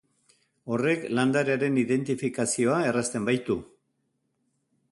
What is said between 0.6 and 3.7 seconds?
Horrek landarearen identifikazioa errazten baitu.